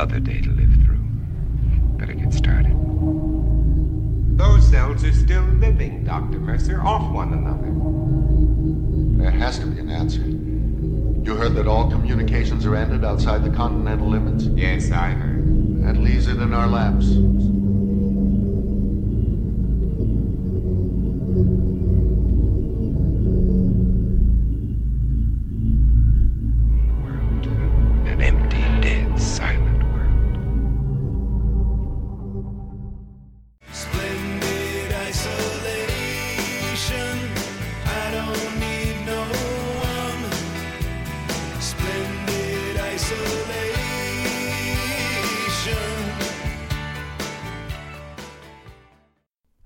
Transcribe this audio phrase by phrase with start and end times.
[0.00, 1.04] Another day to live through.
[1.98, 2.72] Better get started.
[4.38, 6.40] Those cells are still living, Dr.
[6.40, 9.22] Mercer, off one another.
[9.22, 10.22] There has to be an answer.
[10.22, 14.44] You heard that all communications are ended outside the continental limits?
[14.44, 15.84] Yes, I heard.
[15.84, 17.04] That leaves it in our laps.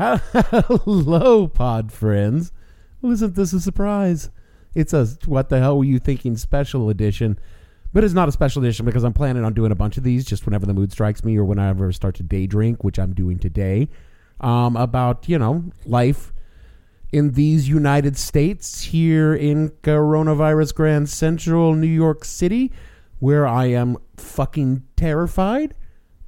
[0.00, 2.52] Hello, pod friends.
[3.02, 4.30] Well, isn't this a surprise?
[4.74, 7.38] It's a what the hell were you thinking special edition,
[7.92, 10.24] but it's not a special edition because I'm planning on doing a bunch of these
[10.24, 13.12] just whenever the mood strikes me or whenever I start to day drink, which I'm
[13.12, 13.90] doing today.
[14.40, 16.32] Um, about you know life
[17.12, 22.72] in these United States here in coronavirus Grand Central New York City,
[23.18, 25.74] where I am fucking terrified.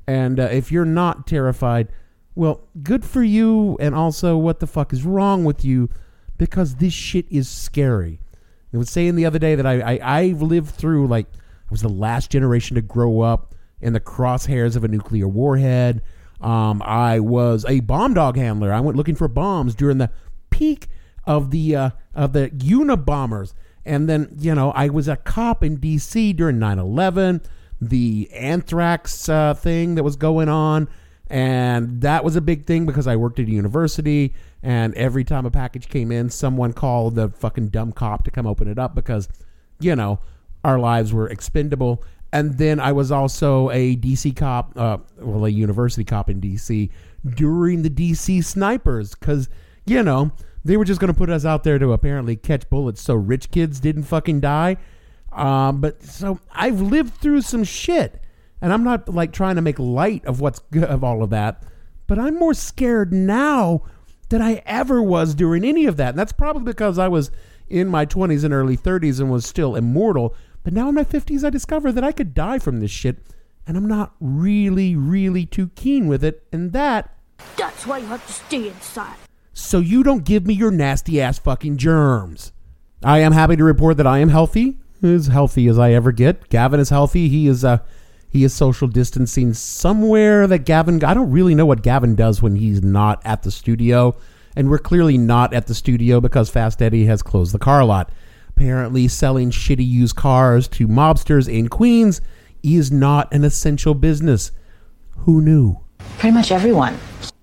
[0.06, 1.88] And uh, if you're not terrified,
[2.34, 3.76] well, good for you.
[3.80, 5.90] And also, what the fuck is wrong with you?
[6.38, 8.20] Because this shit is scary.
[8.74, 11.82] I was saying the other day that I, I I've lived through like I was
[11.82, 16.02] the last generation to grow up in the crosshairs of a nuclear warhead.
[16.40, 18.72] Um, I was a bomb dog handler.
[18.72, 20.10] I went looking for bombs during the
[20.50, 20.88] peak
[21.24, 23.52] of the uh, of the Unabombers,
[23.84, 26.32] and then you know I was a cop in D.C.
[26.32, 27.44] during 9/11,
[27.80, 30.88] the anthrax uh, thing that was going on,
[31.32, 35.46] and that was a big thing because I worked at a university, and every time
[35.46, 38.94] a package came in, someone called the fucking dumb cop to come open it up
[38.94, 39.30] because,
[39.80, 40.20] you know,
[40.62, 42.04] our lives were expendable.
[42.34, 46.90] And then I was also a DC cop, uh, well, a university cop in DC
[47.26, 49.48] during the DC snipers because,
[49.86, 50.32] you know,
[50.66, 53.50] they were just going to put us out there to apparently catch bullets so rich
[53.50, 54.76] kids didn't fucking die.
[55.32, 58.21] Um, but so I've lived through some shit,
[58.62, 61.62] and I'm not like trying to make light of what's good of all of that,
[62.06, 63.82] but I'm more scared now
[64.30, 66.10] than I ever was during any of that.
[66.10, 67.30] And that's probably because I was
[67.68, 70.34] in my 20s and early 30s and was still immortal.
[70.64, 73.18] But now in my 50s, I discover that I could die from this shit,
[73.66, 76.44] and I'm not really, really too keen with it.
[76.52, 77.14] And that,
[77.56, 79.16] That's why you have to stay inside.
[79.52, 82.52] so you don't give me your nasty ass fucking germs.
[83.04, 86.48] I am happy to report that I am healthy, as healthy as I ever get.
[86.48, 87.28] Gavin is healthy.
[87.28, 87.78] He is uh,
[88.32, 91.04] he is social distancing somewhere that Gavin.
[91.04, 94.16] I don't really know what Gavin does when he's not at the studio,
[94.56, 98.10] and we're clearly not at the studio because Fast Eddie has closed the car lot.
[98.48, 102.22] Apparently, selling shitty used cars to mobsters in Queens
[102.62, 104.50] is not an essential business.
[105.18, 105.76] Who knew?
[106.16, 106.98] Pretty much everyone.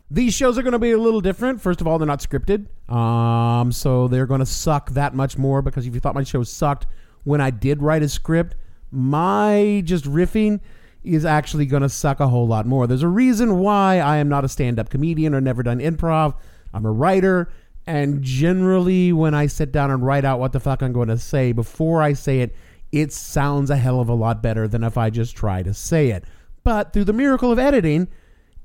[0.10, 1.62] These shows are going to be a little different.
[1.62, 5.62] First of all, they're not scripted, um, so they're going to suck that much more.
[5.62, 6.88] Because if you thought my show sucked
[7.26, 8.56] when I did write a script,
[8.92, 10.60] my just riffing
[11.04, 12.86] is actually going to suck a whole lot more.
[12.86, 16.36] There's a reason why I am not a stand-up comedian or never done improv.
[16.74, 17.50] I'm a writer,
[17.88, 21.18] and generally, when I sit down and write out what the fuck I'm going to
[21.18, 22.56] say before I say it,
[22.92, 26.10] it sounds a hell of a lot better than if I just try to say
[26.10, 26.26] it.
[26.64, 28.08] But through the miracle of editing,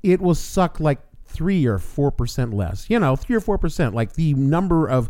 [0.03, 2.89] it will suck like three or four percent less.
[2.89, 5.09] You know, three or four percent, like the number of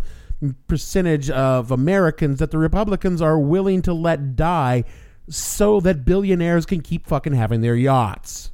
[0.68, 4.84] percentage of Americans that the Republicans are willing to let die
[5.30, 8.52] so that billionaires can keep fucking having their yachts.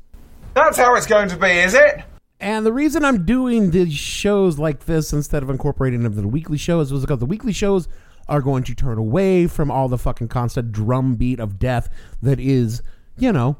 [0.53, 2.03] That's how it's going to be, is it?
[2.39, 6.27] And the reason I'm doing these shows like this instead of incorporating them into the
[6.27, 7.87] weekly shows was because the weekly shows
[8.27, 11.89] are going to turn away from all the fucking constant drumbeat of death
[12.21, 12.81] that is,
[13.17, 13.57] you know,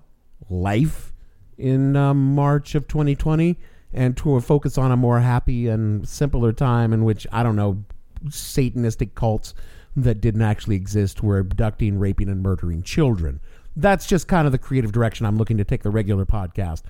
[0.50, 1.14] life
[1.58, 3.58] in um, March of 2020
[3.94, 7.84] and to focus on a more happy and simpler time in which, I don't know,
[8.26, 9.54] satanistic cults
[9.96, 13.40] that didn't actually exist were abducting, raping, and murdering children.
[13.76, 16.84] That's just kind of the creative direction I'm looking to take the regular podcast.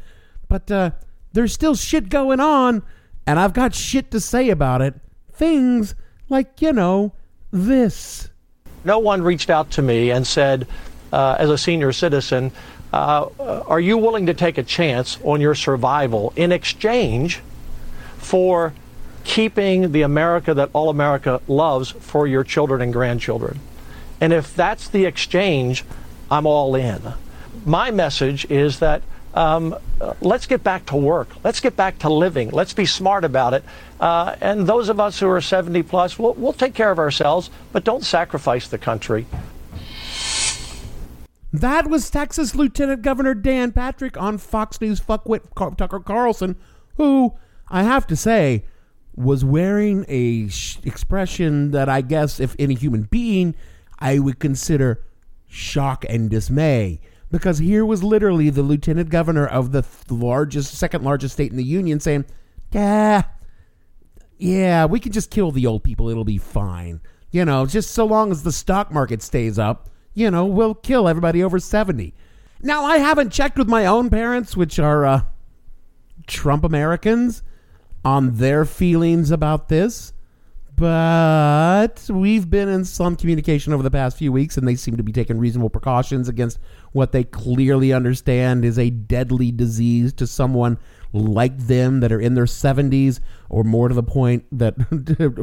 [0.48, 0.92] But uh,
[1.34, 2.84] there's still shit going on,
[3.26, 4.96] and I've got shit to say about it.
[5.32, 5.96] Things
[6.30, 7.14] like, you know,
[7.52, 8.30] this.
[8.84, 10.68] No one reached out to me and said,
[11.14, 12.52] uh, as a senior citizen,
[12.94, 13.28] uh,
[13.68, 17.42] are you willing to take a chance on your survival in exchange
[18.18, 18.74] for
[19.24, 23.60] keeping the America that all America loves for your children and grandchildren?
[24.20, 25.84] And if that's the exchange,
[26.30, 27.02] I'm all in.
[27.66, 29.02] My message is that
[29.34, 31.30] um, uh, let's get back to work.
[31.44, 32.50] Let's get back to living.
[32.52, 33.64] Let's be smart about it.
[34.00, 37.50] Uh, and those of us who are 70 plus, we'll, we'll take care of ourselves,
[37.72, 39.26] but don't sacrifice the country.
[41.54, 45.42] That was Texas Lieutenant Governor Dan Patrick on Fox News fuckwit
[45.78, 46.56] Tucker Carlson,
[46.96, 47.34] who
[47.68, 48.64] I have to say
[49.16, 53.56] was wearing a sh- expression that I guess if any human being
[54.00, 55.04] I would consider
[55.48, 61.04] shock and dismay because here was literally the lieutenant governor of the th- largest second
[61.04, 62.26] largest state in the union saying,
[62.72, 63.24] "Yeah,
[64.38, 66.10] yeah, we can just kill the old people.
[66.10, 67.00] It'll be fine.
[67.30, 71.08] You know, just so long as the stock market stays up, you know, we'll kill
[71.08, 72.14] everybody over 70.
[72.64, 75.22] Now, I haven't checked with my own parents, which are uh,
[76.26, 77.44] Trump Americans,
[78.04, 80.14] on their feelings about this,
[80.76, 85.04] but we've been in some communication over the past few weeks, and they seem to
[85.04, 86.58] be taking reasonable precautions against
[86.92, 90.80] what they clearly understand is a deadly disease to someone
[91.14, 93.20] like them that are in their 70s
[93.50, 94.76] or more to the point that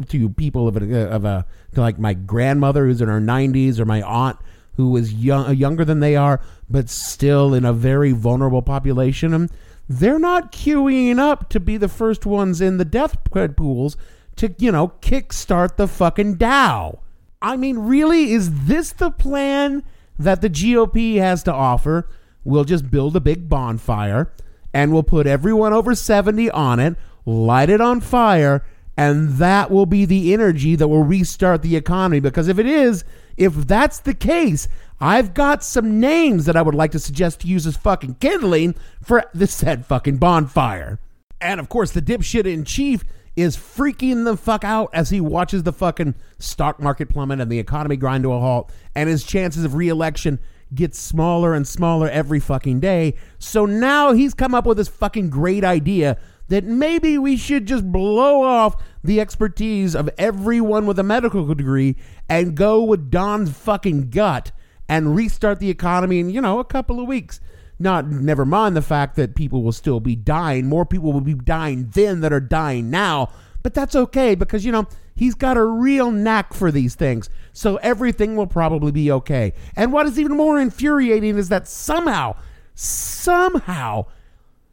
[0.09, 1.45] to people of a, of a
[1.75, 4.37] like my grandmother who's in her 90s or my aunt
[4.73, 9.33] who is young, younger than they are but still in a very vulnerable population.
[9.33, 9.49] and
[9.89, 13.17] they're not queuing up to be the first ones in the death
[13.57, 13.97] pools
[14.35, 16.99] to you know kickstart the fucking Dow.
[17.41, 19.83] I mean, really, is this the plan
[20.19, 22.07] that the GOP has to offer?
[22.43, 24.31] We'll just build a big bonfire
[24.73, 26.95] and we'll put everyone over 70 on it,
[27.25, 28.63] light it on fire,
[28.95, 32.19] and that will be the energy that will restart the economy.
[32.19, 33.03] Because if it is,
[33.39, 34.67] if that's the case,
[34.99, 38.75] I've got some names that I would like to suggest to use as fucking kindling
[39.01, 40.99] for the said fucking bonfire.
[41.39, 43.05] And of course, the dipshit in chief
[43.37, 47.59] is freaking the fuck out as he watches the fucking stock market plummet and the
[47.59, 50.37] economy grind to a halt, and his chances of reelection
[50.75, 53.15] get smaller and smaller every fucking day.
[53.39, 56.17] So now he's come up with this fucking great idea
[56.49, 61.95] that maybe we should just blow off the expertise of everyone with a medical degree
[62.27, 64.51] and go with Don's fucking gut
[64.87, 67.39] and restart the economy in, you know, a couple of weeks.
[67.79, 70.67] Not never mind the fact that people will still be dying.
[70.67, 73.29] More people will be dying then that are dying now.
[73.63, 77.29] But that's okay because, you know, he's got a real knack for these things.
[77.53, 79.53] So everything will probably be okay.
[79.75, 82.35] And what is even more infuriating is that somehow,
[82.73, 84.05] somehow,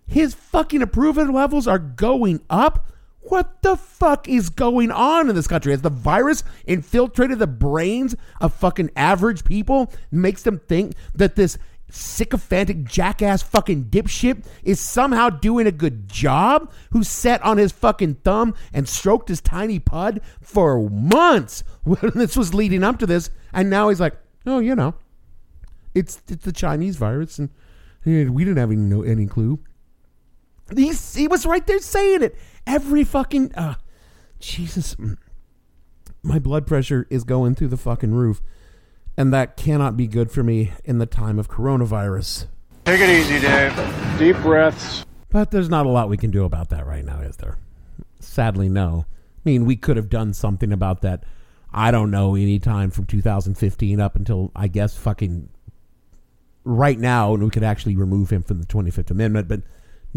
[0.07, 2.87] his fucking approval levels are going up.
[3.29, 5.73] What the fuck is going on in this country?
[5.73, 9.93] Has the virus infiltrated the brains of fucking average people?
[10.13, 11.59] Makes them think that this
[11.91, 18.15] sycophantic jackass fucking dipshit is somehow doing a good job who sat on his fucking
[18.17, 23.31] thumb and stroked his tiny pud for months when this was leading up to this
[23.53, 24.95] and now he's like oh you know
[25.95, 27.51] it's it's the chinese virus and
[28.05, 29.61] we didn't have any, any clue
[30.75, 32.37] He's, he was right there saying it
[32.67, 33.75] every fucking uh,
[34.41, 34.97] jesus
[36.23, 38.43] my blood pressure is going through the fucking roof
[39.17, 42.47] and that cannot be good for me in the time of coronavirus.
[42.85, 43.75] Take it easy, Dave.
[44.19, 45.05] Deep breaths.
[45.31, 47.57] But there's not a lot we can do about that right now, is there?
[48.21, 49.07] Sadly, no.
[49.09, 51.25] I mean, we could have done something about that.
[51.73, 55.49] I don't know, any time from 2015 up until I guess fucking
[56.65, 59.49] right now, and we could actually remove him from the 25th Amendment.
[59.49, 59.63] But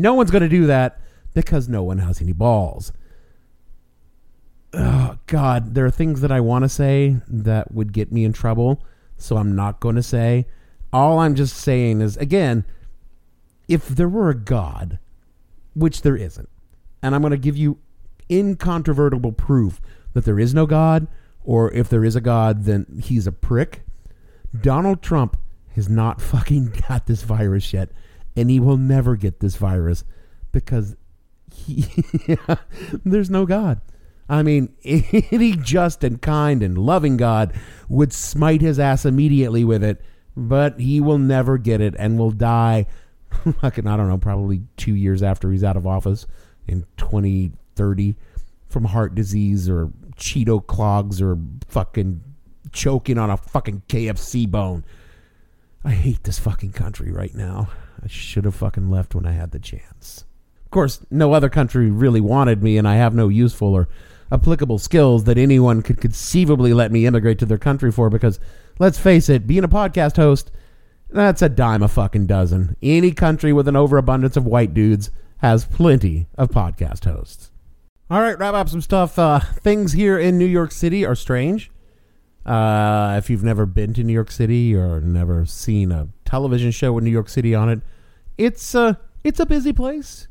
[0.01, 0.99] no one's going to do that
[1.33, 2.91] because no one has any balls.
[4.73, 8.33] Oh god there are things that i want to say that would get me in
[8.33, 8.83] trouble
[9.17, 10.45] so i'm not going to say.
[10.91, 12.65] All i'm just saying is again
[13.67, 14.97] if there were a god
[15.75, 16.49] which there isn't
[17.03, 17.77] and i'm going to give you
[18.29, 19.79] incontrovertible proof
[20.13, 21.07] that there is no god
[21.43, 23.83] or if there is a god then he's a prick
[24.61, 25.37] donald trump
[25.75, 27.89] has not fucking got this virus yet
[28.35, 30.03] and he will never get this virus
[30.51, 30.95] because
[31.51, 31.85] he,
[33.03, 33.81] there's no god
[34.29, 37.53] I mean, any just and kind and loving God
[37.89, 40.01] would smite his ass immediately with it,
[40.37, 42.85] but he will never get it and will die,
[43.59, 46.27] fucking, I don't know, probably two years after he's out of office
[46.67, 48.15] in 2030
[48.69, 52.21] from heart disease or Cheeto clogs or fucking
[52.71, 54.85] choking on a fucking KFC bone.
[55.83, 57.69] I hate this fucking country right now.
[58.03, 60.25] I should have fucking left when I had the chance.
[60.65, 63.87] Of course, no other country really wanted me, and I have no useful or
[64.31, 68.39] applicable skills that anyone could conceivably let me immigrate to their country for because
[68.77, 70.51] let's face it, being a podcast host,
[71.09, 72.75] that's a dime a fucking dozen.
[72.83, 77.51] Any country with an overabundance of white dudes has plenty of podcast hosts.
[78.11, 79.17] All right, wrap up some stuff.
[79.17, 81.71] Uh, things here in New York City are strange.
[82.49, 86.91] Uh, if you've never been to New York City or never seen a television show
[86.91, 87.79] with New York City on it,
[88.39, 90.27] it's a it's a busy place.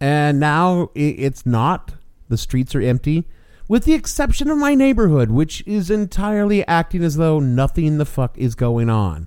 [0.00, 1.94] And now it's not.
[2.28, 3.26] The streets are empty,
[3.68, 8.38] with the exception of my neighborhood, which is entirely acting as though nothing the fuck
[8.38, 9.26] is going on.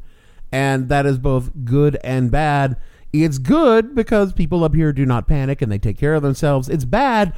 [0.50, 2.78] And that is both good and bad.
[3.12, 6.70] It's good because people up here do not panic and they take care of themselves.
[6.70, 7.34] It's bad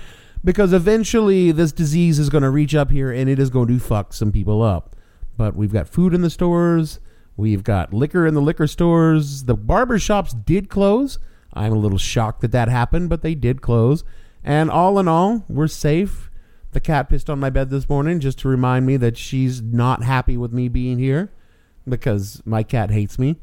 [0.46, 3.80] because eventually this disease is going to reach up here and it is going to
[3.80, 4.96] fuck some people up.
[5.36, 7.00] But we've got food in the stores,
[7.36, 9.46] we've got liquor in the liquor stores.
[9.46, 11.20] The barber shops did close.
[11.52, 14.04] I'm a little shocked that that happened, but they did close.
[14.44, 16.30] And all in all, we're safe.
[16.74, 20.04] The cat pissed on my bed this morning just to remind me that she's not
[20.04, 21.32] happy with me being here
[21.88, 23.38] because my cat hates me.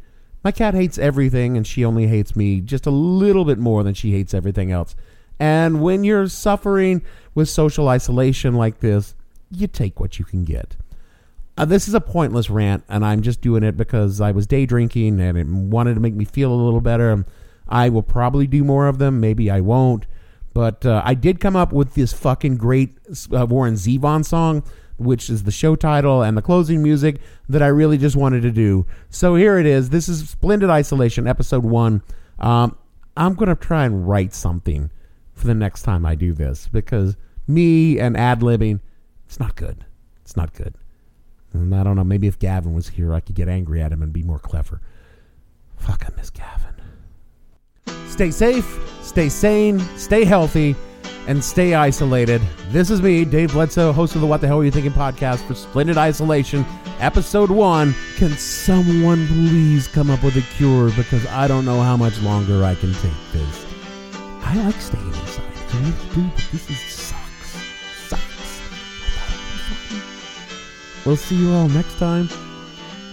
[0.45, 3.95] My cat hates everything, and she only hates me just a little bit more than
[3.95, 4.95] she hates everything else.
[5.39, 7.03] And when you're suffering
[7.35, 9.15] with social isolation like this,
[9.51, 10.77] you take what you can get.
[11.57, 14.65] Uh, this is a pointless rant, and I'm just doing it because I was day
[14.65, 17.25] drinking and it wanted to make me feel a little better.
[17.69, 19.21] I will probably do more of them.
[19.21, 20.07] Maybe I won't.
[20.55, 22.97] But uh, I did come up with this fucking great
[23.35, 24.63] uh, Warren Zevon song,
[24.99, 28.51] which is the show title and the closing music that I really just wanted to
[28.51, 28.87] do.
[29.09, 29.91] So here it is.
[29.91, 32.03] This is Splendid Isolation, episode one.
[32.39, 32.77] Um,
[33.17, 34.91] I'm going to try and write something
[35.43, 37.17] for the next time I do this because
[37.49, 38.79] me and ad libbing,
[39.27, 39.85] it's not good.
[40.23, 40.77] It's not good.
[41.53, 42.05] And I don't know.
[42.05, 44.81] Maybe if Gavin was here, I could get angry at him and be more clever.
[45.77, 46.77] Fuck, I miss Gavin.
[48.07, 50.77] Stay safe, stay sane, stay healthy,
[51.27, 52.41] and stay isolated.
[52.69, 55.45] This is me, Dave Bledsoe, host of the What the Hell Are You Thinking podcast
[55.49, 56.65] for Splendid Isolation,
[57.01, 57.97] episode one.
[58.17, 62.63] Can someone please come up with a cure because I don't know how much longer
[62.63, 63.67] I can take this.
[64.45, 65.13] I like staying
[65.73, 67.57] but this is sucks.
[68.09, 68.61] Sucks.
[71.07, 72.29] We'll see you all next time.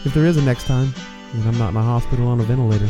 [0.05, 0.93] If there is a next time,
[1.33, 2.89] and I'm not in a hospital on a ventilator.